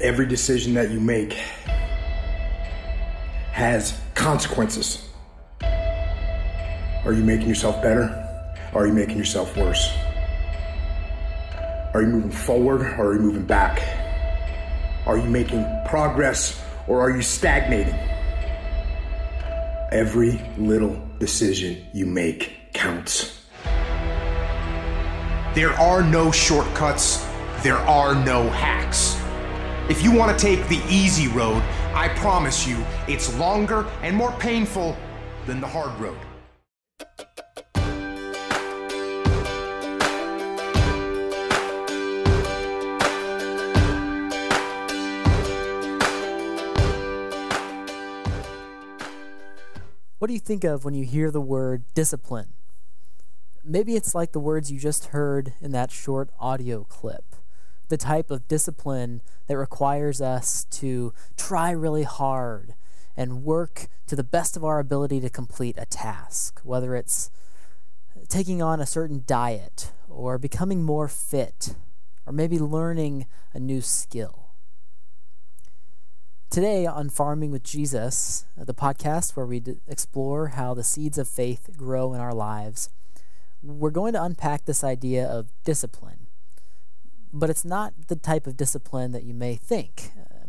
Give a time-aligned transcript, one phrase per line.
[0.00, 1.34] Every decision that you make
[3.52, 5.06] has consequences.
[5.62, 8.16] Are you making yourself better?
[8.72, 9.92] Or are you making yourself worse?
[11.92, 13.82] Are you moving forward or are you moving back?
[15.06, 17.98] Are you making progress or are you stagnating?
[19.92, 23.44] Every little decision you make counts.
[25.54, 27.26] There are no shortcuts,
[27.62, 29.19] there are no hacks.
[29.90, 34.30] If you want to take the easy road, I promise you it's longer and more
[34.38, 34.96] painful
[35.46, 36.16] than the hard road.
[50.20, 52.52] What do you think of when you hear the word discipline?
[53.64, 57.29] Maybe it's like the words you just heard in that short audio clip.
[57.90, 62.74] The type of discipline that requires us to try really hard
[63.16, 67.30] and work to the best of our ability to complete a task, whether it's
[68.28, 71.74] taking on a certain diet or becoming more fit
[72.26, 74.50] or maybe learning a new skill.
[76.48, 81.28] Today on Farming with Jesus, uh, the podcast where we explore how the seeds of
[81.28, 82.88] faith grow in our lives,
[83.62, 86.29] we're going to unpack this idea of discipline.
[87.32, 90.12] But it's not the type of discipline that you may think.
[90.18, 90.48] Uh,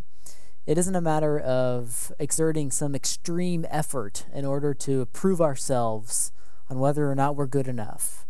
[0.65, 6.31] it isn't a matter of exerting some extreme effort in order to prove ourselves
[6.69, 8.25] on whether or not we're good enough.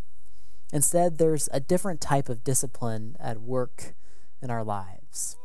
[0.74, 3.94] Instead, there's a different type of discipline at work
[4.42, 5.38] in our lives.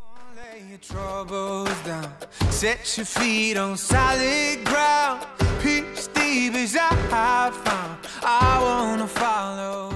[2.51, 5.27] Set your feet on solid ground.
[5.61, 7.99] Peace deep as I found.
[8.23, 9.96] I wanna follow.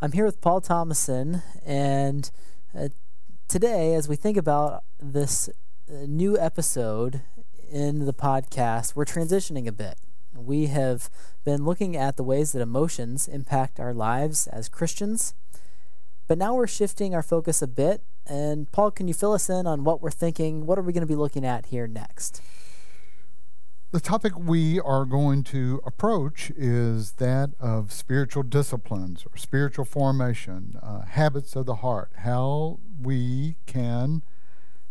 [0.00, 2.30] I'm here with Paul Thomason, and
[2.78, 2.88] uh,
[3.48, 5.48] today, as we think about this
[5.88, 7.22] uh, new episode
[7.70, 9.96] in the podcast, we're transitioning a bit.
[10.36, 11.08] We have
[11.44, 15.34] been looking at the ways that emotions impact our lives as Christians,
[16.26, 19.66] but now we're shifting our focus a bit and Paul, can you fill us in
[19.66, 20.66] on what we're thinking?
[20.66, 22.40] What are we going to be looking at here next?
[23.94, 30.80] The topic we are going to approach is that of spiritual disciplines or spiritual formation,
[30.82, 34.22] uh, habits of the heart, how we can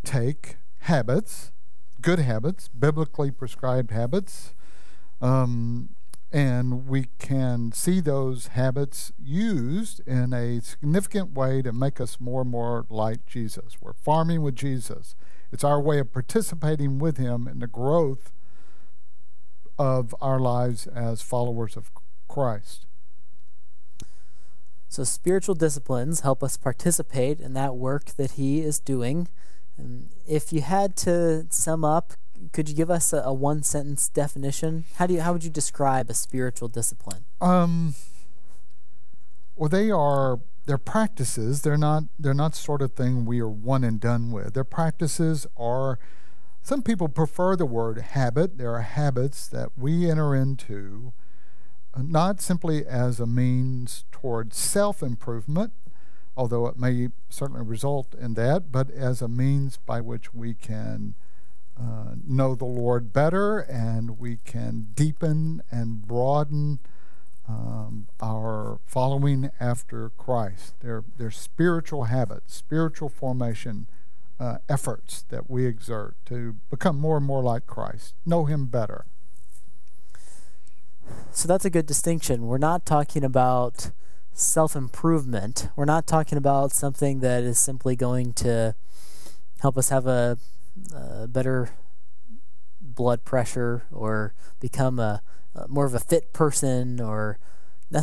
[0.05, 1.51] take habits,
[2.01, 4.55] good habits, biblically prescribed habits,
[5.19, 5.89] um,
[6.31, 12.43] and we can see those habits used in a significant way to make us more
[12.43, 13.75] and more like Jesus.
[13.81, 15.13] We're farming with Jesus.
[15.51, 18.31] It's our way of participating with Him in the growth
[19.77, 21.91] of our lives as followers of
[22.27, 22.85] Christ.
[24.89, 29.27] So, spiritual disciplines help us participate in that work that He is doing.
[29.77, 32.13] And if you had to sum up
[32.51, 34.85] could you give us a, a one sentence definition?
[34.95, 37.25] How do you how would you describe a spiritual discipline?
[37.39, 37.95] Um,
[39.55, 41.61] well, they are their practices.
[41.61, 44.53] They're not they're not sort of thing we are one and done with.
[44.53, 45.99] Their practices are.
[46.65, 48.57] Some people prefer the word habit.
[48.57, 51.11] There are habits that we enter into,
[51.93, 55.73] uh, not simply as a means towards self improvement,
[56.37, 61.15] although it may certainly result in that, but as a means by which we can
[61.77, 66.79] uh, know the Lord better and we can deepen and broaden
[67.45, 70.75] um, our following after Christ.
[70.79, 73.87] They're, they're spiritual habits, spiritual formation
[74.43, 79.05] uh, efforts that we exert to become more and more like Christ, know Him better.
[81.31, 82.45] So that's a good distinction.
[82.45, 83.91] We're not talking about
[84.33, 85.69] self improvement.
[85.75, 88.75] We're not talking about something that is simply going to
[89.61, 90.37] help us have a
[90.93, 91.69] uh, better
[92.81, 95.21] blood pressure or become a,
[95.55, 97.39] a, more of a fit person or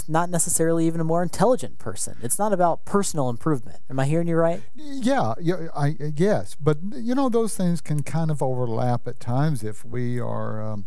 [0.09, 2.17] not necessarily even a more intelligent person.
[2.23, 3.81] It's not about personal improvement.
[3.89, 4.63] Am I hearing you right?
[4.75, 9.65] Yeah, yeah, I yes, but you know those things can kind of overlap at times
[9.65, 10.62] if we are.
[10.62, 10.87] Um,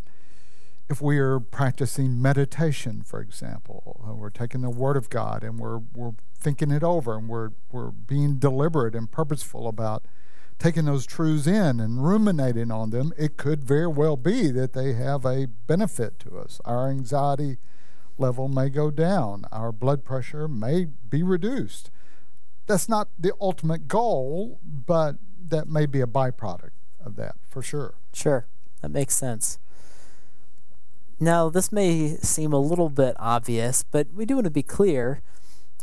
[0.89, 5.57] if we are practicing meditation, for example, uh, we're taking the Word of God and
[5.57, 10.05] we're we're thinking it over and we're we're being deliberate and purposeful about
[10.59, 14.93] taking those truths in and ruminating on them, it could very well be that they
[14.93, 16.61] have a benefit to us.
[16.63, 17.57] Our anxiety
[18.17, 21.89] level may go down, our blood pressure may be reduced.
[22.67, 25.17] That's not the ultimate goal, but
[25.49, 26.71] that may be a byproduct
[27.03, 27.95] of that for sure.
[28.13, 28.47] Sure,
[28.81, 29.59] that makes sense.
[31.19, 35.21] Now, this may seem a little bit obvious, but we do want to be clear,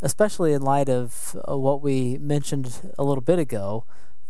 [0.01, 3.85] especially in light of uh, what we mentioned a little bit ago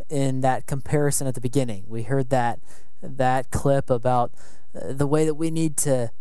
[0.10, 1.86] in that comparison at the beginning.
[1.88, 2.60] We heard that
[3.02, 4.32] that clip about
[4.76, 6.12] uh, the way that we need to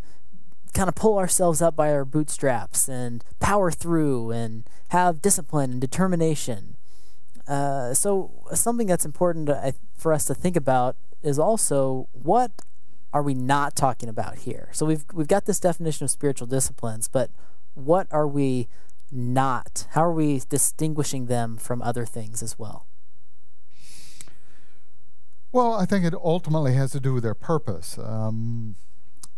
[0.70, 5.80] kind of pull ourselves up by our bootstraps and power through and have discipline and
[5.80, 6.76] determination.
[7.48, 12.52] Uh, so something that's important to, for us to think about is also what
[13.12, 14.68] are we not talking about here?
[14.72, 17.30] So we've we've got this definition of spiritual disciplines, but
[17.74, 18.68] what are we
[19.10, 19.86] not?
[19.90, 22.86] How are we distinguishing them from other things as well?
[25.52, 27.98] Well, I think it ultimately has to do with their purpose.
[27.98, 28.76] Um,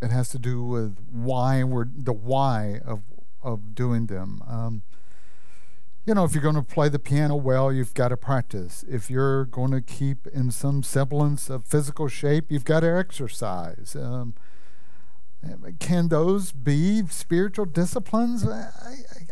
[0.03, 3.01] it has to do with why we're the why of
[3.41, 4.41] of doing them.
[4.47, 4.83] Um,
[6.05, 8.83] you know, if you're going to play the piano well, you've got to practice.
[8.89, 13.95] If you're going to keep in some semblance of physical shape, you've got to exercise.
[13.97, 14.33] Um,
[15.79, 18.47] can those be spiritual disciplines?
[18.47, 18.69] I,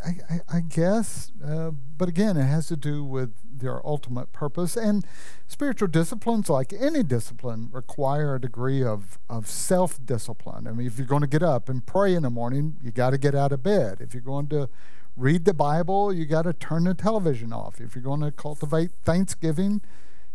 [0.03, 1.31] I, I, I guess.
[1.43, 4.75] Uh, but again, it has to do with their ultimate purpose.
[4.75, 5.05] And
[5.47, 10.67] spiritual disciplines, like any discipline, require a degree of, of self discipline.
[10.67, 13.11] I mean, if you're going to get up and pray in the morning, you got
[13.11, 13.97] to get out of bed.
[14.01, 14.69] If you're going to
[15.15, 17.79] read the Bible, you got to turn the television off.
[17.79, 19.81] If you're going to cultivate Thanksgiving,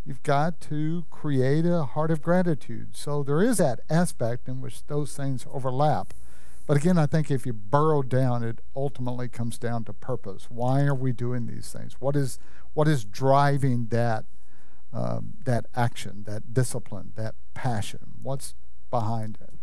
[0.06, 2.91] you've got to create a heart of gratitude.
[2.93, 6.14] So there is that aspect in which those things overlap.
[6.67, 10.47] But again, I think if you burrow down, it ultimately comes down to purpose.
[10.49, 11.97] Why are we doing these things?
[12.00, 12.38] What is
[12.75, 14.25] what is driving that
[14.93, 18.14] um, that action, that discipline, that passion?
[18.23, 18.55] What's
[18.91, 19.55] behind it?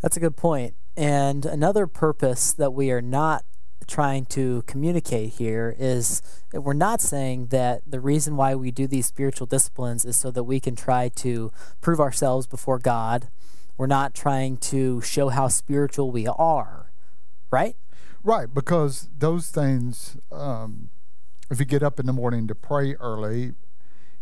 [0.00, 0.74] That's a good point.
[0.96, 3.44] And another purpose that we are not
[3.86, 8.86] trying to communicate here is that we're not saying that the reason why we do
[8.86, 13.28] these spiritual disciplines is so that we can try to prove ourselves before God.
[13.76, 16.90] We're not trying to show how spiritual we are,
[17.50, 17.76] right?
[18.24, 20.88] Right, because those things, um,
[21.50, 23.52] if you get up in the morning to pray early,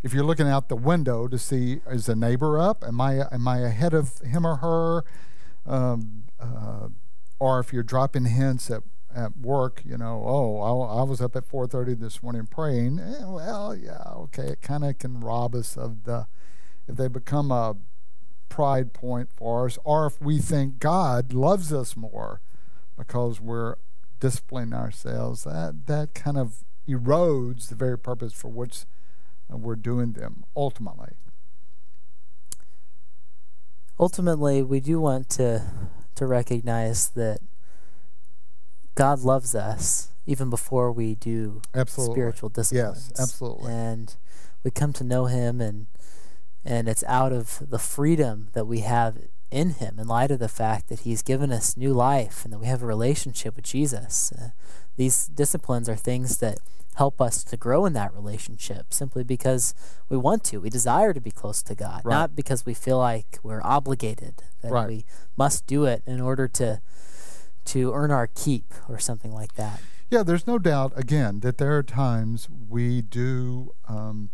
[0.03, 3.49] if you're looking out the window to see is the neighbor up, am I am
[3.49, 5.05] I ahead of him or her,
[5.65, 6.89] um, uh,
[7.39, 8.83] or if you're dropping hints at
[9.14, 12.99] at work, you know, oh, I, I was up at 4:30 this morning praying.
[12.99, 16.26] Eh, well, yeah, okay, it kind of can rob us of the
[16.88, 17.76] if they become a
[18.49, 22.40] pride point for us, or if we think God loves us more
[22.96, 23.76] because we're
[24.20, 25.44] disciplining ourselves.
[25.44, 28.84] That that kind of erodes the very purpose for which
[29.49, 30.44] we're doing them.
[30.56, 31.12] Ultimately.
[33.99, 35.62] Ultimately, we do want to
[36.17, 37.38] to recognize that
[38.94, 42.14] God loves us even before we do absolutely.
[42.14, 43.11] spiritual disciplines.
[43.11, 43.73] Yes, absolutely.
[43.73, 44.14] And
[44.62, 45.87] we come to know Him, and
[46.64, 49.19] and it's out of the freedom that we have
[49.50, 52.58] in Him, in light of the fact that He's given us new life and that
[52.58, 54.32] we have a relationship with Jesus.
[54.32, 54.50] Uh,
[54.96, 56.58] these disciplines are things that
[56.96, 59.75] help us to grow in that relationship simply because
[60.08, 60.58] we want to.
[60.58, 62.12] We desire to be close to God, right.
[62.12, 64.88] not because we feel like we're obligated, that right.
[64.88, 65.05] we
[65.37, 66.81] must do it in order to
[67.66, 69.81] to earn our keep or something like that.
[70.11, 74.31] Yeah, there's no doubt, again, that there are times we do, um,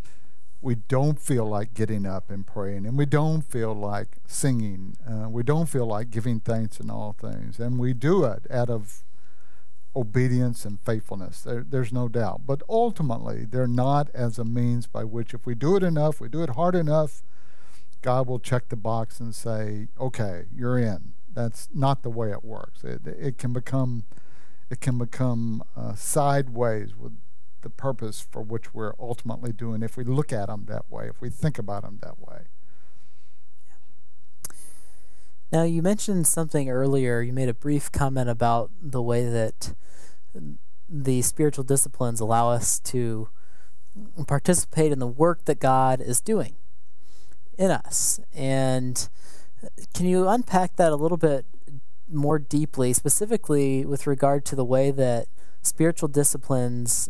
[0.60, 4.96] we don't feel like getting up and praying, and we don't feel like singing.
[5.08, 8.68] Uh, we don't feel like giving thanks in all things, and we do it out
[8.68, 9.04] of
[9.96, 11.42] obedience and faithfulness.
[11.42, 12.42] There, there's no doubt.
[12.46, 16.28] But ultimately, they're not as a means by which, if we do it enough, we
[16.28, 17.22] do it hard enough,
[18.02, 21.12] God will check the box and say, okay, you're in.
[21.32, 22.84] That's not the way it works.
[22.84, 24.04] It, it can become
[24.70, 27.12] it can become uh, sideways with
[27.62, 31.20] the purpose for which we're ultimately doing if we look at them that way, if
[31.20, 32.42] we think about them that way.
[35.52, 37.20] Now, you mentioned something earlier.
[37.20, 39.74] You made a brief comment about the way that
[40.88, 43.28] the spiritual disciplines allow us to
[44.28, 46.54] participate in the work that God is doing
[47.58, 48.20] in us.
[48.32, 49.08] And
[49.94, 51.44] can you unpack that a little bit
[52.08, 55.28] more deeply, specifically with regard to the way that
[55.62, 57.08] spiritual disciplines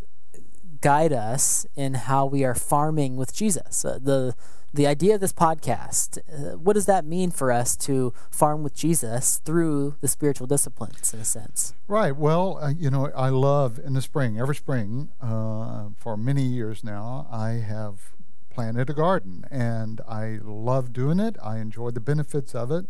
[0.81, 3.85] guide us in how we are farming with Jesus?
[3.85, 4.35] Uh, the
[4.73, 8.75] the idea of this podcast, uh, what does that mean for us to farm with
[8.75, 11.75] Jesus through the spiritual disciplines, in a sense?
[11.89, 12.15] Right.
[12.15, 16.85] Well, uh, you know, I love in the spring, every spring, uh, for many years
[16.85, 18.13] now, I have
[18.51, 21.37] planted a garden and I love doing it.
[21.43, 22.87] I enjoy the benefits of it.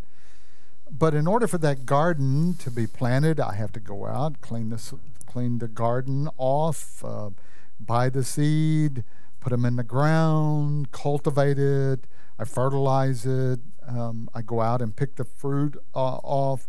[0.91, 4.71] But in order for that garden to be planted, I have to go out, clean
[4.71, 4.95] the,
[5.27, 7.31] clean the garden off, uh,
[7.79, 9.05] buy the seed,
[9.39, 12.07] put them in the ground, cultivate it,
[12.39, 16.67] I fertilize it, um, I go out and pick the fruit uh, off.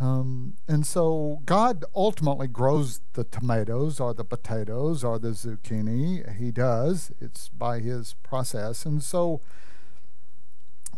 [0.00, 6.38] Um, and so God ultimately grows the tomatoes or the potatoes or the zucchini.
[6.38, 7.12] He does.
[7.20, 8.86] It's by his process.
[8.86, 9.42] And so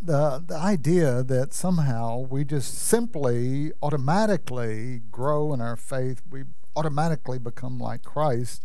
[0.01, 6.45] the, the idea that somehow we just simply automatically grow in our faith, we
[6.77, 8.65] automatically become like Christ,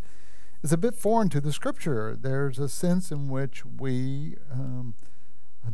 [0.62, 2.16] is a bit foreign to the scripture.
[2.20, 4.94] There's a sense in which we um,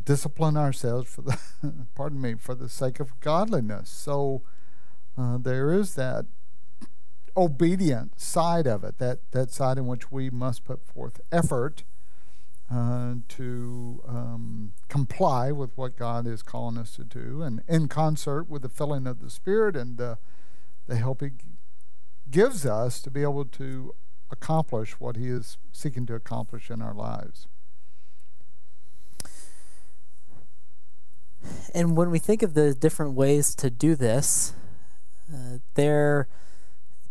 [0.04, 1.38] discipline ourselves for the,
[1.94, 3.90] pardon me, for the sake of godliness.
[3.90, 4.42] So,
[5.16, 6.26] uh, there is that
[7.36, 11.84] obedient side of it, that, that side in which we must put forth effort
[12.72, 18.48] uh, to um, comply with what God is calling us to do, and in concert
[18.48, 20.18] with the filling of the Spirit and the,
[20.86, 21.30] the help He
[22.30, 23.94] gives us to be able to
[24.30, 27.46] accomplish what He is seeking to accomplish in our lives.
[31.74, 34.54] And when we think of the different ways to do this,
[35.74, 36.28] there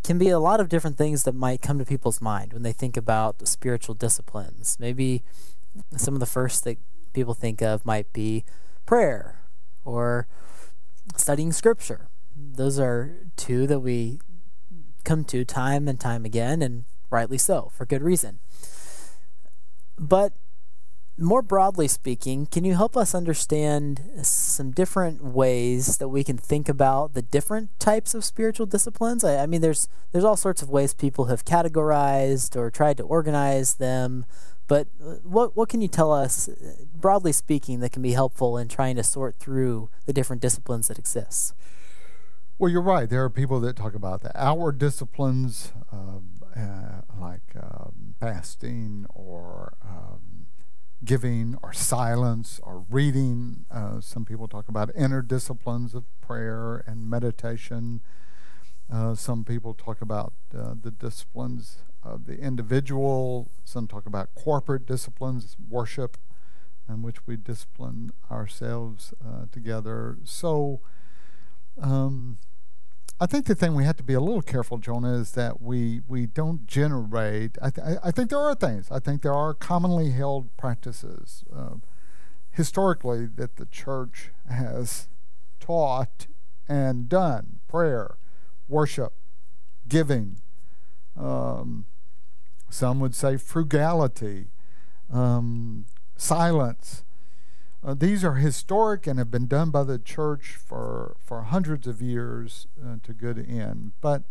[0.03, 2.73] can be a lot of different things that might come to people's mind when they
[2.73, 4.77] think about spiritual disciplines.
[4.79, 5.23] Maybe
[5.95, 6.77] some of the first that
[7.13, 8.43] people think of might be
[8.85, 9.39] prayer
[9.85, 10.27] or
[11.15, 12.09] studying scripture.
[12.35, 14.19] Those are two that we
[15.03, 18.39] come to time and time again, and rightly so, for good reason.
[19.97, 20.33] But
[21.17, 26.67] more broadly speaking, can you help us understand some different ways that we can think
[26.67, 29.23] about the different types of spiritual disciplines?
[29.23, 33.03] I, I, mean, there's there's all sorts of ways people have categorized or tried to
[33.03, 34.25] organize them,
[34.67, 38.57] but uh, what what can you tell us, uh, broadly speaking, that can be helpful
[38.57, 41.53] in trying to sort through the different disciplines that exist?
[42.57, 43.09] Well, you're right.
[43.09, 46.19] There are people that talk about the outward disciplines, uh,
[46.59, 50.42] uh, like um, fasting or um,
[51.05, 53.65] giving or silence or reading.
[53.71, 58.01] Uh, some people talk about inner disciplines of prayer and meditation.
[58.91, 63.49] Uh, some people talk about uh, the disciplines of the individual.
[63.63, 66.17] Some talk about corporate disciplines, worship,
[66.87, 70.17] in which we discipline ourselves uh, together.
[70.23, 70.81] So,
[71.81, 72.37] um,
[73.19, 76.01] I think the thing we have to be a little careful, Jonah, is that we
[76.07, 77.57] we don't generate.
[77.61, 78.87] I, th- I think there are things.
[78.91, 81.75] I think there are commonly held practices uh,
[82.51, 85.07] historically that the church has
[85.59, 86.27] taught
[86.67, 88.17] and done: prayer,
[88.67, 89.13] worship,
[89.87, 90.39] giving.
[91.15, 91.85] Um,
[92.69, 94.47] some would say frugality,
[95.11, 95.85] um,
[96.17, 97.03] silence.
[97.85, 102.01] Uh, these are historic and have been done by the church for, for hundreds of
[102.01, 103.91] years uh, to good end.
[103.99, 104.23] But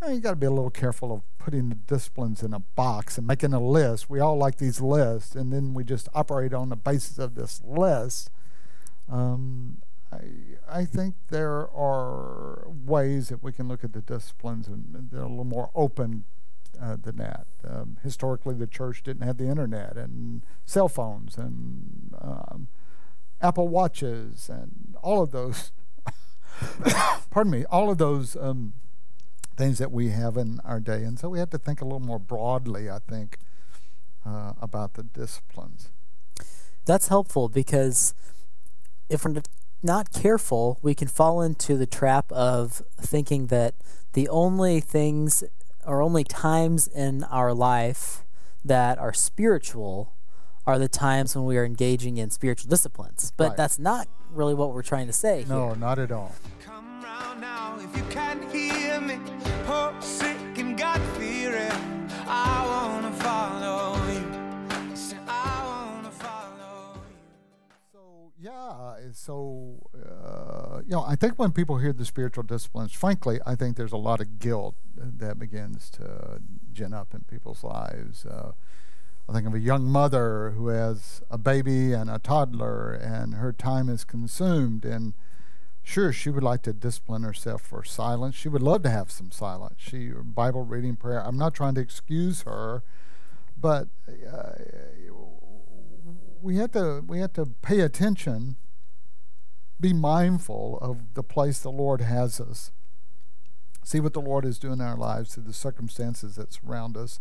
[0.00, 2.60] you, know, you got to be a little careful of putting the disciplines in a
[2.60, 4.08] box and making a list.
[4.08, 7.60] We all like these lists, and then we just operate on the basis of this
[7.64, 8.30] list.
[9.10, 15.08] Um, I, I think there are ways that we can look at the disciplines and
[15.10, 16.24] they're a little more open
[16.80, 17.46] uh, than that.
[17.66, 22.68] Um, historically, the church didn't have the internet and cell phones and um,
[23.40, 25.72] Apple Watches and all of those.
[27.30, 28.72] pardon me, all of those um,
[29.56, 32.00] things that we have in our day, and so we have to think a little
[32.00, 32.88] more broadly.
[32.90, 33.38] I think
[34.24, 35.90] uh, about the disciplines.
[36.84, 38.14] That's helpful because
[39.08, 39.42] if we're
[39.82, 43.74] not careful, we can fall into the trap of thinking that
[44.14, 45.44] the only things
[45.84, 48.24] or only times in our life
[48.64, 50.12] that are spiritual
[50.66, 53.32] are the times when we are engaging in spiritual disciplines.
[53.36, 53.56] But right.
[53.56, 55.44] that's not really what we're trying to say.
[55.48, 55.76] No, here.
[55.76, 56.34] not at all.
[67.92, 73.38] So yeah, so uh, you know, I think when people hear the spiritual disciplines, frankly,
[73.46, 76.40] I think there's a lot of guilt that begins to
[76.72, 78.26] gin up in people's lives.
[78.26, 78.52] Uh,
[79.28, 83.52] I think of a young mother who has a baby and a toddler, and her
[83.52, 84.84] time is consumed.
[84.84, 85.14] And
[85.82, 88.36] sure, she would like to discipline herself for silence.
[88.36, 89.74] She would love to have some silence.
[89.78, 91.26] She Bible reading, prayer.
[91.26, 92.84] I'm not trying to excuse her,
[93.60, 93.88] but
[94.32, 94.52] uh,
[96.40, 98.56] we have to we have to pay attention,
[99.80, 102.70] be mindful of the place the Lord has us.
[103.82, 107.20] See what the Lord is doing in our lives through the circumstances that surround us.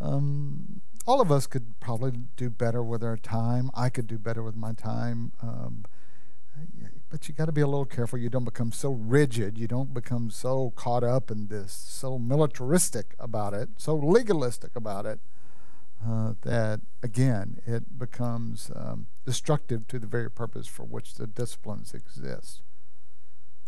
[0.00, 3.70] Um, all of us could probably do better with our time.
[3.74, 5.32] I could do better with my time.
[5.40, 5.86] Um,
[7.08, 8.18] but you got to be a little careful.
[8.18, 9.56] You don't become so rigid.
[9.56, 15.06] You don't become so caught up in this, so militaristic about it, so legalistic about
[15.06, 15.18] it,
[16.06, 21.94] uh, that again it becomes um, destructive to the very purpose for which the disciplines
[21.94, 22.60] exist.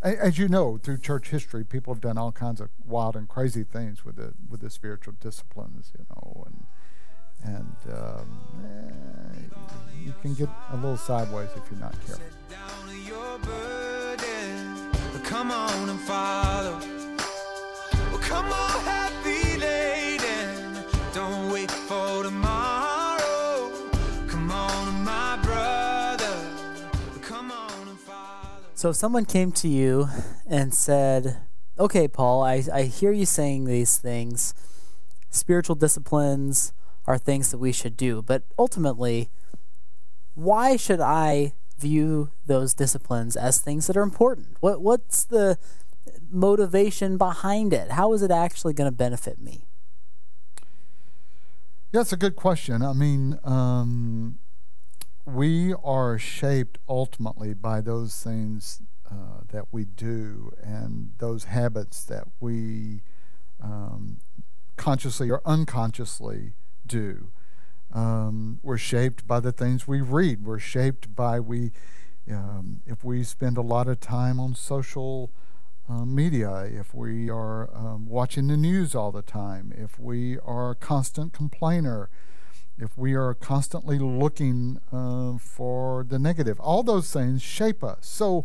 [0.03, 3.65] as you know, through church history, people have done all kinds of wild and crazy
[3.65, 6.67] things with the with the spiritual disciplines, you know, and
[7.45, 9.57] and um, eh,
[10.05, 12.25] you can get a little sideways if you're not careful.
[15.31, 16.81] Come on and follow.
[18.11, 20.27] Well, come on, happy lady.
[21.15, 23.71] Don't wait for tomorrow.
[24.27, 26.37] Come on, my brother.
[27.23, 28.59] Come on and follow.
[28.75, 30.09] So, if someone came to you
[30.49, 31.39] and said,
[31.79, 34.53] Okay, Paul, I, I hear you saying these things.
[35.31, 36.73] Spiritual disciplines
[37.07, 38.23] are things that we should do.
[38.23, 39.31] But ultimately,
[40.35, 44.57] why should I view those disciplines as things that are important?
[44.61, 45.59] What what's the
[46.31, 47.93] motivation behind it?
[47.93, 49.67] How is it actually going to benefit me?
[51.93, 52.83] Yeah, it's a good question.
[52.83, 54.39] I mean, um,
[55.25, 58.81] we are shaped ultimately by those things
[59.11, 63.03] uh, that we do and those habits that we
[63.61, 64.19] um,
[64.77, 66.53] consciously or unconsciously
[66.91, 67.31] do.
[67.93, 70.45] Um, we're shaped by the things we read.
[70.45, 71.71] We're shaped by we,
[72.31, 75.31] um, if we spend a lot of time on social
[75.89, 80.71] uh, media, if we are um, watching the news all the time, if we are
[80.71, 82.09] a constant complainer,
[82.79, 88.07] if we are constantly looking uh, for the negative, all those things shape us.
[88.07, 88.45] So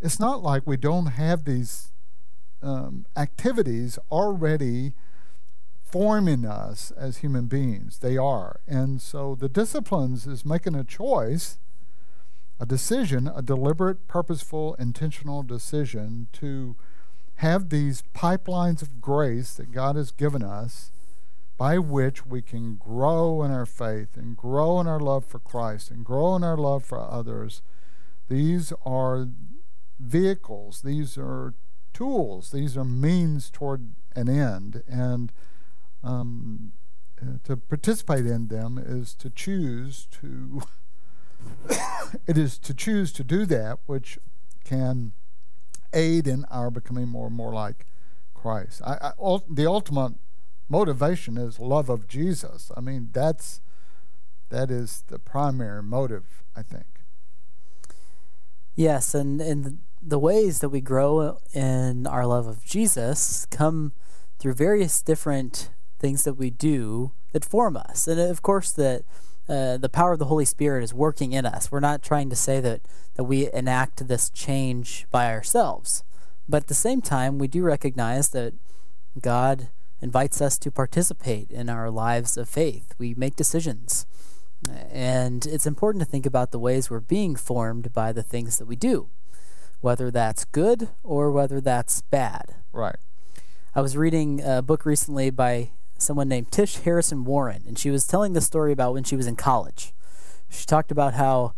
[0.00, 1.92] it's not like we don't have these
[2.62, 4.92] um, activities already
[5.86, 7.98] forming us as human beings.
[7.98, 8.60] They are.
[8.66, 11.58] And so the disciplines is making a choice,
[12.58, 16.74] a decision, a deliberate, purposeful, intentional decision to
[17.36, 20.90] have these pipelines of grace that God has given us
[21.56, 25.90] by which we can grow in our faith and grow in our love for Christ
[25.90, 27.62] and grow in our love for others.
[28.28, 29.28] These are
[30.00, 31.54] vehicles, these are
[31.94, 34.82] tools, these are means toward an end.
[34.88, 35.32] And
[36.02, 36.72] um,
[37.20, 40.62] uh, to participate in them is to choose to
[42.26, 44.18] it is to choose to do that which
[44.64, 45.12] can
[45.92, 47.86] aid in our becoming more and more like
[48.34, 48.82] Christ.
[48.84, 50.14] I, I, the ultimate
[50.68, 52.70] motivation is love of Jesus.
[52.76, 53.60] I mean, that's
[54.50, 56.86] that is the primary motive, I think.
[58.74, 63.92] Yes, and and the ways that we grow in our love of Jesus come
[64.38, 68.06] through various different things that we do that form us.
[68.08, 69.04] And of course, that
[69.48, 71.70] uh, the power of the Holy Spirit is working in us.
[71.70, 72.82] We're not trying to say that,
[73.14, 76.02] that we enact this change by ourselves.
[76.48, 78.54] But at the same time, we do recognize that
[79.20, 79.68] God
[80.00, 82.94] invites us to participate in our lives of faith.
[82.98, 84.06] We make decisions.
[84.90, 88.66] And it's important to think about the ways we're being formed by the things that
[88.66, 89.08] we do,
[89.80, 92.56] whether that's good or whether that's bad.
[92.72, 92.96] Right.
[93.74, 98.06] I was reading a book recently by someone named Tish Harrison Warren, and she was
[98.06, 99.92] telling the story about when she was in college.
[100.48, 101.54] She talked about how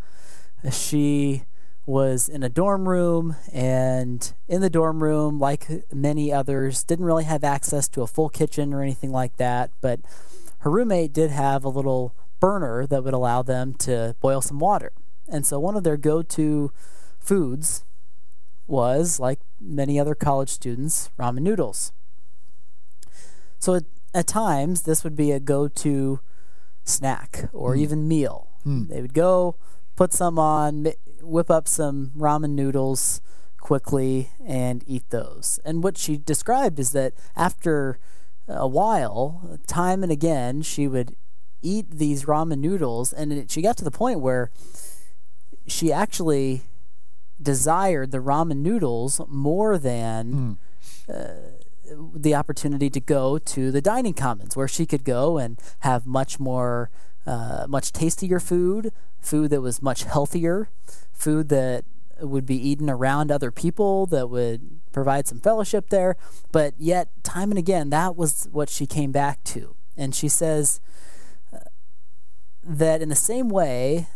[0.71, 1.43] she
[1.85, 7.23] was in a dorm room, and in the dorm room, like many others, didn't really
[7.23, 9.71] have access to a full kitchen or anything like that.
[9.81, 9.99] But
[10.59, 14.91] her roommate did have a little burner that would allow them to boil some water.
[15.27, 16.71] And so one of their go to
[17.19, 17.85] foods
[18.67, 21.91] was, like many other college students, ramen noodles.
[23.57, 26.19] So it at times this would be a go-to
[26.83, 27.79] snack or mm.
[27.79, 28.47] even meal.
[28.65, 28.89] Mm.
[28.89, 29.55] They would go
[29.95, 33.21] put some on, whip up some ramen noodles
[33.59, 35.59] quickly and eat those.
[35.65, 37.99] And what she described is that after
[38.47, 41.15] a while, time and again, she would
[41.61, 44.49] eat these ramen noodles, and it, she got to the point where
[45.67, 46.61] she actually
[47.41, 50.57] desired the ramen noodles more than.
[51.07, 51.13] Mm.
[51.13, 51.58] Uh,
[52.15, 56.39] the opportunity to go to the dining commons where she could go and have much
[56.39, 56.89] more,
[57.25, 60.69] uh, much tastier food, food that was much healthier,
[61.11, 61.85] food that
[62.21, 66.17] would be eaten around other people that would provide some fellowship there.
[66.51, 69.75] But yet, time and again, that was what she came back to.
[69.95, 70.79] And she says
[71.53, 71.59] uh,
[72.63, 74.07] that in the same way,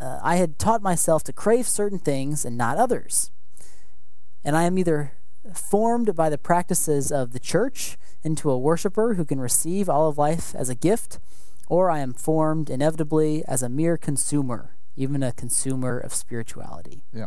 [0.00, 3.30] uh, I had taught myself to crave certain things and not others.
[4.44, 5.12] And I am either
[5.54, 10.18] formed by the practices of the church into a worshiper who can receive all of
[10.18, 11.18] life as a gift,
[11.68, 17.02] or I am formed inevitably as a mere consumer, even a consumer of spirituality.
[17.12, 17.26] Yeah.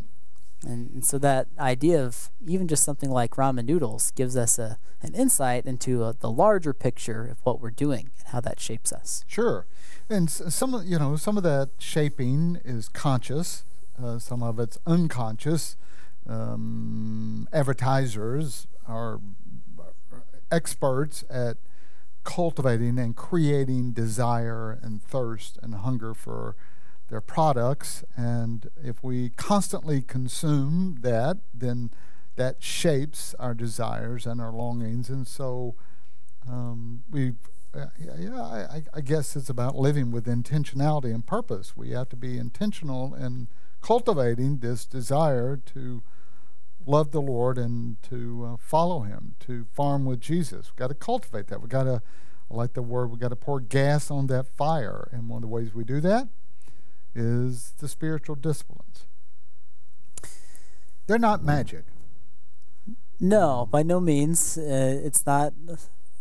[0.65, 4.77] And, and so that idea of even just something like ramen noodles gives us a,
[5.01, 8.93] an insight into a, the larger picture of what we're doing and how that shapes
[8.93, 9.23] us.
[9.27, 9.65] Sure.
[10.09, 13.63] And some of, you know, some of that shaping is conscious,
[14.01, 15.77] uh, some of it's unconscious
[16.27, 19.19] um, advertisers are
[20.51, 21.57] experts at
[22.23, 26.55] cultivating and creating desire and thirst and hunger for
[27.09, 28.03] their products.
[28.15, 31.89] And if we constantly consume that, then
[32.35, 35.09] that shapes our desires and our longings.
[35.09, 35.75] And so
[36.47, 37.33] um, we,
[37.73, 41.75] uh, yeah, I, I guess it's about living with intentionality and purpose.
[41.75, 43.47] We have to be intentional in
[43.81, 46.03] cultivating this desire to
[46.85, 50.71] love the Lord and to uh, follow Him, to farm with Jesus.
[50.71, 51.61] We've got to cultivate that.
[51.61, 52.01] We've got to,
[52.49, 55.09] I like the word, we've got to pour gas on that fire.
[55.11, 56.27] And one of the ways we do that
[57.13, 59.05] is the spiritual disciplines.
[61.07, 61.83] They're not magic.
[63.19, 64.57] No, by no means.
[64.57, 65.53] Uh, it's not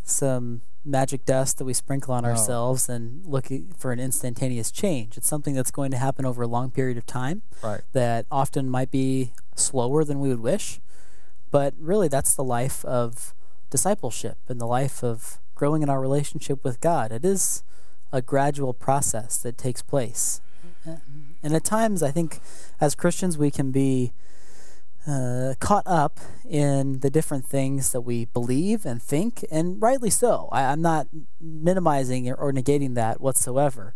[0.02, 2.30] some magic dust that we sprinkle on no.
[2.30, 5.16] ourselves and look for an instantaneous change.
[5.16, 7.42] It's something that's going to happen over a long period of time.
[7.62, 7.82] Right.
[7.92, 10.80] That often might be slower than we would wish,
[11.50, 13.34] but really that's the life of
[13.68, 17.12] discipleship and the life of growing in our relationship with God.
[17.12, 17.62] It is
[18.12, 20.40] a gradual process that takes place.
[20.86, 20.94] Mm-hmm.
[21.42, 22.40] And at times, I think
[22.80, 24.12] as Christians, we can be
[25.06, 30.48] uh, caught up in the different things that we believe and think, and rightly so.
[30.52, 31.08] I, am not
[31.40, 33.94] minimizing or, negating that whatsoever.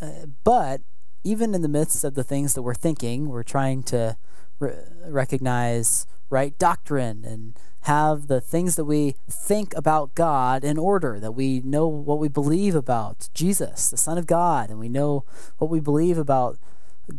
[0.00, 0.80] Uh, but
[1.24, 4.16] even in the midst of the things that we're thinking, we're trying to
[4.58, 4.74] re-
[5.06, 11.32] recognize right doctrine and have the things that we think about God in order, that
[11.32, 15.24] we know what we believe about Jesus, the Son of God, and we know
[15.58, 16.58] what we believe about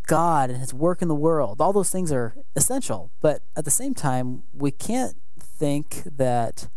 [0.07, 1.61] God and His work in the world.
[1.61, 6.67] All those things are essential, but at the same time, we can't think that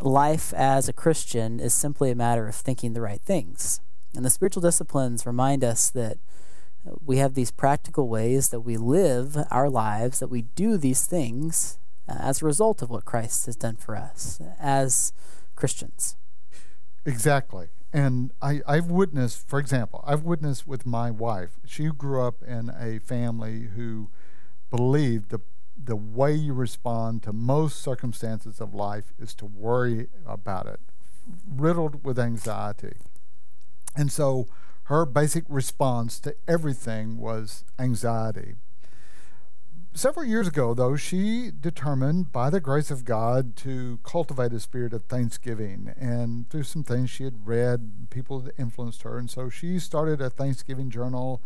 [0.00, 3.80] life as a Christian is simply a matter of thinking the right things.
[4.14, 6.18] And the spiritual disciplines remind us that
[7.04, 11.78] we have these practical ways that we live our lives, that we do these things
[12.08, 15.12] uh, as a result of what Christ has done for us as
[15.54, 16.16] Christians.
[17.06, 17.68] Exactly.
[17.92, 22.70] And I, I've witnessed, for example, I've witnessed with my wife, she grew up in
[22.78, 24.08] a family who
[24.70, 25.40] believed the,
[25.82, 30.80] the way you respond to most circumstances of life is to worry about it,
[31.46, 32.94] riddled with anxiety.
[33.94, 34.48] And so
[34.84, 38.56] her basic response to everything was anxiety.
[39.94, 44.94] Several years ago, though, she determined, by the grace of God, to cultivate a spirit
[44.94, 45.92] of thanksgiving.
[45.98, 49.18] And through some things she had read, people influenced her.
[49.18, 51.42] And so she started a Thanksgiving journal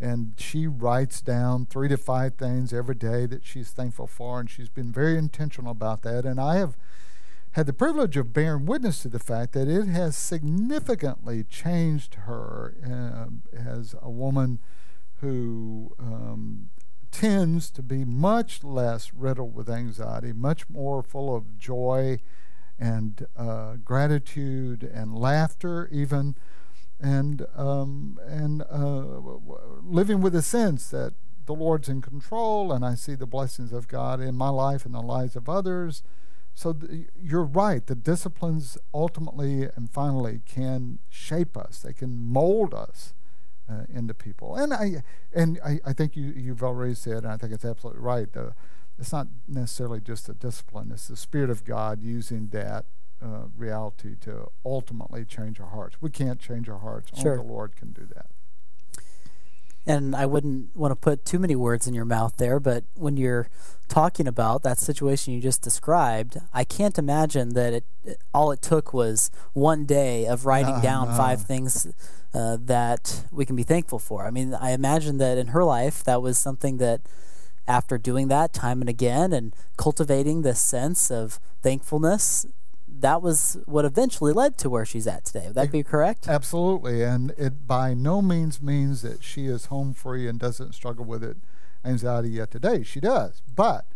[0.00, 4.40] and she writes down three to five things every day that she's thankful for.
[4.40, 6.24] And she's been very intentional about that.
[6.24, 6.76] And I have
[7.52, 12.74] had the privilege of bearing witness to the fact that it has significantly changed her
[12.84, 13.26] uh,
[13.56, 14.58] as a woman
[15.20, 16.70] who um,
[17.12, 22.18] tends to be much less riddled with anxiety, much more full of joy
[22.78, 26.34] and uh, gratitude and laughter, even,
[26.98, 29.04] and um, and uh,
[29.84, 31.12] living with a sense that
[31.46, 34.94] the Lord's in control, and I see the blessings of God in my life and
[34.94, 36.02] the lives of others.
[36.54, 37.86] So th- you're right.
[37.86, 41.80] The disciplines ultimately and finally can shape us.
[41.80, 43.14] They can mold us
[43.68, 44.56] uh, into people.
[44.56, 48.02] And I and I, I think you you've already said, and I think it's absolutely
[48.02, 48.28] right.
[48.36, 48.50] Uh,
[48.98, 52.84] it's not necessarily just a discipline; it's the Spirit of God using that
[53.22, 55.96] uh, reality to ultimately change our hearts.
[56.00, 57.32] We can't change our hearts; sure.
[57.32, 58.26] only the Lord can do that.
[59.84, 63.16] And I wouldn't want to put too many words in your mouth there, but when
[63.16, 63.48] you're
[63.88, 67.84] talking about that situation you just described, I can't imagine that it,
[68.32, 71.88] all it took was one day of writing uh, down five things
[72.32, 74.24] uh, that we can be thankful for.
[74.24, 77.00] I mean, I imagine that in her life, that was something that
[77.66, 82.46] after doing that time and again and cultivating this sense of thankfulness,
[83.02, 85.46] that was what eventually led to where she's at today.
[85.46, 86.28] Would that be correct?
[86.28, 87.02] Absolutely.
[87.02, 91.22] And it by no means means that she is home free and doesn't struggle with
[91.22, 91.36] it,
[91.84, 92.82] anxiety yet today.
[92.82, 93.42] She does.
[93.54, 93.86] But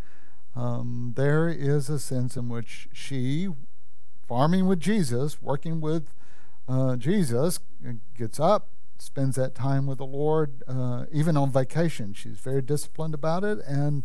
[0.55, 3.49] um, there is a sense in which she,
[4.29, 6.09] farming with Jesus, working with
[6.69, 7.61] uh, Jesus
[8.19, 12.13] gets up, spends that time with the Lord, uh, even on vacation.
[12.13, 14.03] She's very disciplined about it, and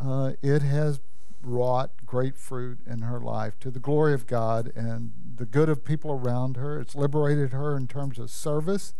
[0.00, 0.98] uh, it has
[1.44, 5.84] wrought great fruit in her life to the glory of God and the good of
[5.84, 6.80] people around her.
[6.80, 8.94] It's liberated her in terms of service.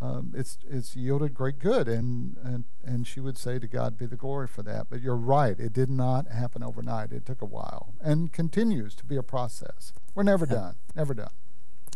[0.00, 4.06] Um, it's it's yielded great good, and, and and she would say to God be
[4.06, 4.88] the glory for that.
[4.90, 7.12] But you're right; it did not happen overnight.
[7.12, 9.92] It took a while, and continues to be a process.
[10.16, 10.54] We're never yeah.
[10.54, 10.74] done.
[10.96, 11.30] Never done.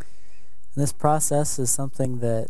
[0.01, 2.47] And this process is something that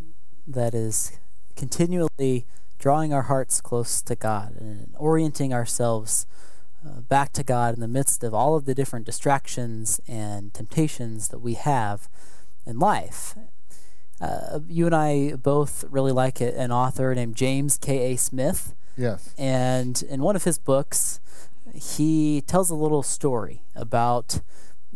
[0.46, 1.18] that is
[1.56, 2.44] continually
[2.78, 6.26] drawing our hearts close to God and orienting ourselves
[6.84, 11.28] uh, back to God in the midst of all of the different distractions and temptations
[11.28, 12.08] that we have
[12.66, 13.34] in life.
[14.20, 18.16] Uh, you and I both really like an author named James K.A.
[18.16, 18.74] Smith.
[18.96, 19.34] Yes.
[19.36, 21.20] And in one of his books,
[21.74, 24.40] he tells a little story about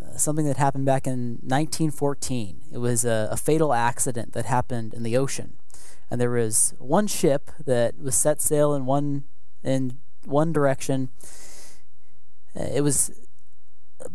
[0.01, 2.63] uh, something that happened back in 1914.
[2.73, 5.57] It was a, a fatal accident that happened in the ocean.
[6.11, 9.25] And there was one ship that was set sail in one
[9.63, 11.11] in one direction.
[12.59, 13.13] Uh, it was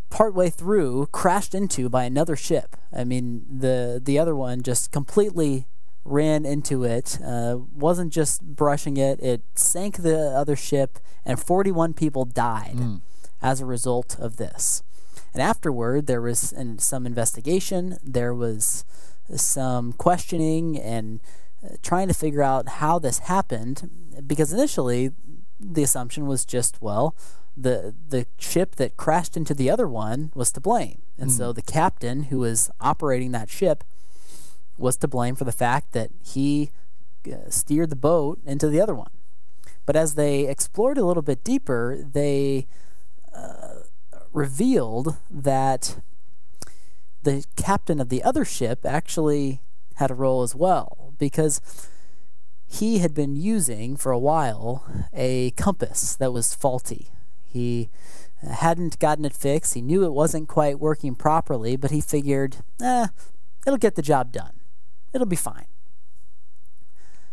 [0.09, 2.75] partway through crashed into by another ship.
[2.93, 5.67] I mean, the the other one just completely
[6.03, 7.19] ran into it.
[7.23, 13.01] Uh, wasn't just brushing it; it sank the other ship, and 41 people died mm.
[13.41, 14.83] as a result of this.
[15.33, 17.97] And afterward, there was an, some investigation.
[18.03, 18.85] There was
[19.35, 21.19] some questioning and
[21.63, 23.89] uh, trying to figure out how this happened,
[24.25, 25.11] because initially
[25.59, 27.15] the assumption was just well
[27.57, 31.01] the the ship that crashed into the other one was to blame.
[31.17, 31.37] And mm.
[31.37, 33.83] so the captain who was operating that ship
[34.77, 36.69] was to blame for the fact that he
[37.31, 39.11] uh, steered the boat into the other one.
[39.85, 42.67] But as they explored a little bit deeper, they
[43.33, 43.83] uh,
[44.33, 45.99] revealed that
[47.23, 49.61] the captain of the other ship actually
[49.95, 51.61] had a role as well because
[52.67, 57.09] he had been using for a while a compass that was faulty
[57.55, 57.89] he
[58.41, 59.73] hadn't gotten it fixed.
[59.73, 63.07] He knew it wasn't quite working properly, but he figured, eh,
[63.65, 64.59] it'll get the job done.
[65.13, 65.65] It'll be fine.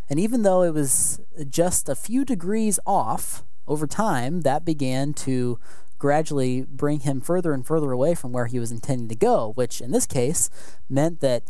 [0.09, 5.59] And even though it was just a few degrees off over time, that began to
[5.99, 9.81] gradually bring him further and further away from where he was intending to go, which
[9.81, 10.51] in this case
[10.89, 11.45] meant that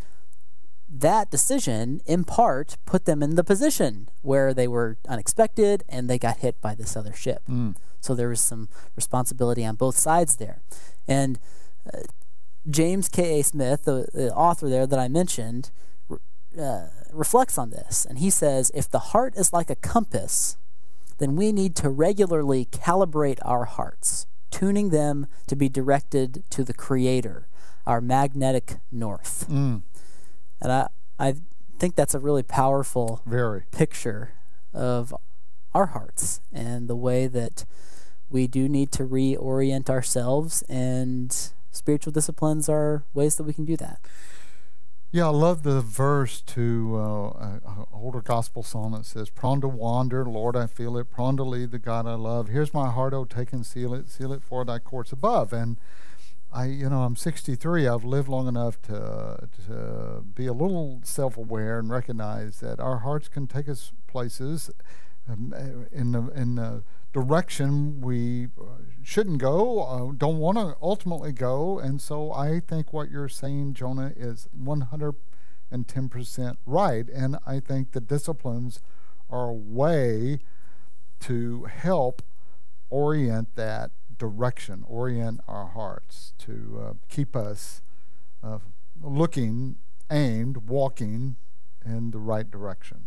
[0.92, 6.18] that decision, in part, put them in the position where they were unexpected and they
[6.18, 7.42] got hit by this other ship.
[7.48, 7.76] Mm.
[8.00, 10.60] So there was some responsibility on both sides there.
[11.08, 11.38] And
[11.92, 12.00] uh,
[12.68, 13.42] James K.A.
[13.42, 15.70] Smith, the, the, author there that I mentioned,
[16.60, 18.04] uh, reflects on this.
[18.04, 20.58] And he says if the heart is like a compass,
[21.18, 26.74] then we need to regularly calibrate our hearts, tuning them to be directed to the
[26.74, 27.48] Creator,
[27.86, 29.46] our magnetic north.
[29.48, 29.82] Mm.
[30.62, 31.34] And I, I
[31.78, 33.64] think that's a really powerful Very.
[33.72, 34.32] picture
[34.72, 35.14] of
[35.74, 37.64] our hearts and the way that
[38.30, 41.36] we do need to reorient ourselves, and
[41.70, 44.00] spiritual disciplines are ways that we can do that.
[45.10, 49.68] Yeah, I love the verse to uh, uh, older gospel song that says, "Prone to
[49.68, 51.10] wander, Lord, I feel it.
[51.10, 52.48] Prone to leave the God I love.
[52.48, 55.76] Here's my heart, oh, take and seal it, seal it for Thy courts above." And
[56.54, 57.88] I, you know, I'm 63.
[57.88, 63.28] I've lived long enough to to be a little self-aware and recognize that our hearts
[63.28, 64.70] can take us places
[65.28, 65.54] um,
[65.92, 71.78] in the in the direction we uh, shouldn't go, uh, don't want to ultimately go.
[71.78, 77.08] And so I think what you're saying, Jonah, is 110% right.
[77.08, 78.80] And I think the disciplines
[79.30, 80.38] are a way
[81.20, 82.22] to help
[82.88, 87.82] orient that direction, orient our hearts, to uh, keep us
[88.42, 88.58] uh,
[89.02, 89.76] looking,
[90.10, 91.36] aimed, walking
[91.84, 93.06] in the right direction.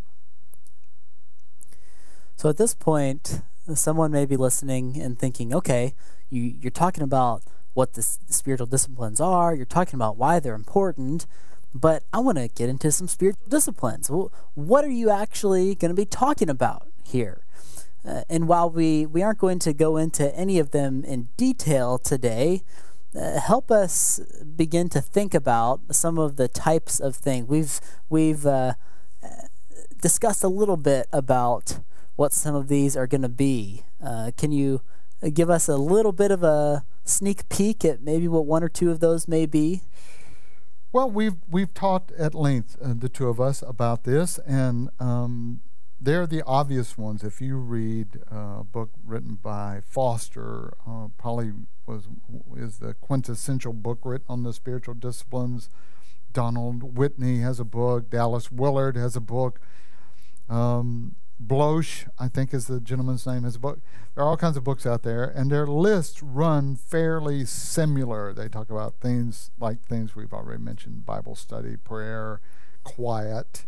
[2.36, 3.40] So at this point,
[3.74, 5.94] someone may be listening and thinking, okay,
[6.28, 7.42] you, you're talking about
[7.72, 11.26] what the spiritual disciplines are, you're talking about why they're important,
[11.74, 14.10] but I want to get into some spiritual disciplines.
[14.10, 17.45] Well, what are you actually going to be talking about here?
[18.06, 21.98] Uh, and while we, we aren't going to go into any of them in detail
[21.98, 22.62] today,
[23.14, 24.20] uh, help us
[24.54, 27.48] begin to think about some of the types of things.
[27.48, 28.74] We've, we've uh,
[30.00, 31.80] discussed a little bit about
[32.14, 33.84] what some of these are going to be.
[34.02, 34.82] Uh, can you
[35.32, 38.90] give us a little bit of a sneak peek at maybe what one or two
[38.90, 39.82] of those may be?
[40.92, 45.60] Well, we've we've talked at length, uh, the two of us, about this, and um,
[46.00, 47.22] they're the obvious ones.
[47.22, 51.52] If you read a book written by Foster, uh, probably
[51.86, 52.08] was
[52.56, 55.70] is the quintessential book written on the spiritual disciplines.
[56.32, 58.10] Donald Whitney has a book.
[58.10, 59.60] Dallas Willard has a book.
[60.48, 63.80] Um, Bloch, I think is the gentleman's name, has a book.
[64.14, 68.32] There are all kinds of books out there, and their lists run fairly similar.
[68.32, 72.40] They talk about things like things we've already mentioned Bible study, prayer,
[72.84, 73.66] quiet,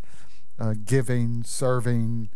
[0.59, 2.31] uh, giving, serving,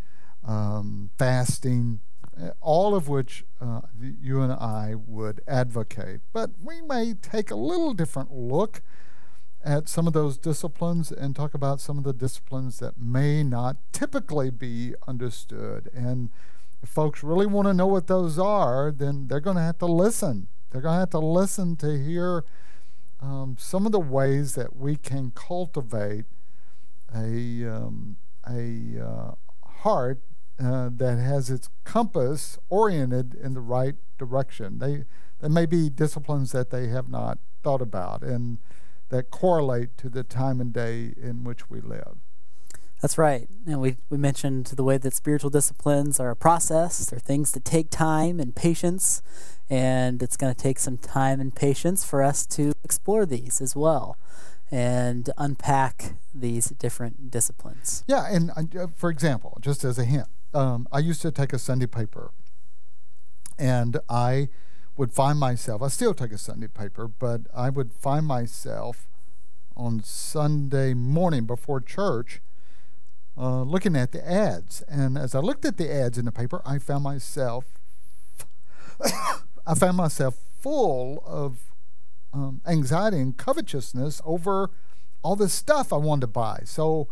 [0.46, 2.00] um, fasting,
[2.40, 6.20] uh, all of which uh, you and I would advocate.
[6.32, 8.82] But we may take a little different look
[9.64, 13.76] at some of those disciplines and talk about some of the disciplines that may not
[13.92, 15.88] typically be understood.
[15.94, 16.30] And
[16.82, 19.86] if folks really want to know what those are, then they're going to have to
[19.86, 20.48] listen.
[20.70, 22.44] They're going to have to listen to hear
[23.20, 26.24] um, some of the ways that we can cultivate
[27.14, 28.16] a, um,
[28.48, 29.34] a uh,
[29.82, 30.20] heart
[30.62, 34.78] uh, that has its compass oriented in the right direction.
[34.78, 35.04] They,
[35.40, 38.58] there may be disciplines that they have not thought about and
[39.08, 42.16] that correlate to the time and day in which we live.
[43.00, 43.48] That's right.
[43.66, 47.04] And we, we mentioned the way that spiritual disciplines are a process.
[47.06, 49.22] They're things that take time and patience.
[49.68, 53.74] And it's going to take some time and patience for us to explore these as
[53.74, 54.16] well
[54.72, 58.04] and unpack these different disciplines.
[58.08, 58.26] Yeah.
[58.28, 61.86] And uh, for example, just as a hint, um, I used to take a Sunday
[61.86, 62.30] paper.
[63.58, 64.48] And I
[64.96, 69.06] would find myself, I still take a Sunday paper, but I would find myself
[69.76, 72.40] on Sunday morning before church
[73.36, 74.82] uh, looking at the ads.
[74.88, 77.66] And as I looked at the ads in the paper, I found myself,
[79.66, 81.71] I found myself full of
[82.32, 84.70] um, anxiety and covetousness over
[85.22, 86.60] all this stuff I wanted to buy.
[86.64, 87.08] So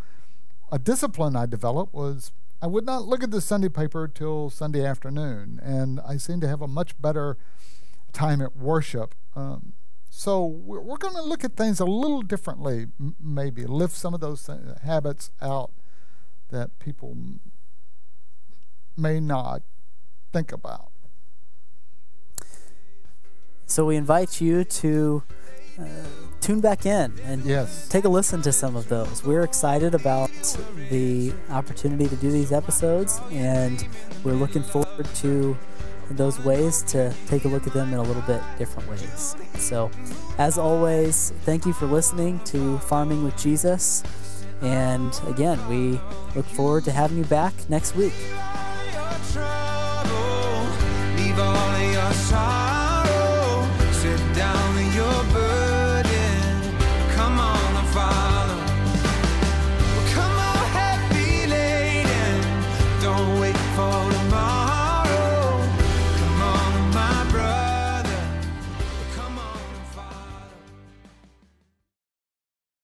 [0.73, 4.85] a discipline I developed was I would not look at the Sunday paper till Sunday
[4.85, 7.39] afternoon, and I seemed to have a much better
[8.13, 9.15] time at worship.
[9.35, 9.73] Um,
[10.11, 14.13] so we're, we're going to look at things a little differently, m- maybe lift some
[14.13, 15.71] of those th- habits out
[16.51, 17.17] that people
[18.97, 19.63] may not
[20.33, 20.90] think about.
[23.71, 25.23] So we invite you to
[25.79, 25.85] uh,
[26.41, 27.89] tune back in and yes.
[27.89, 29.23] take a listen to some of those.
[29.23, 30.33] We're excited about
[30.91, 33.87] the opportunity to do these episodes, and
[34.25, 35.57] we're looking forward to
[36.11, 39.37] those ways to take a look at them in a little bit different ways.
[39.55, 39.89] So,
[40.39, 44.03] as always, thank you for listening to Farming with Jesus.
[44.63, 46.01] And again, we
[46.35, 48.15] look forward to having you back next week.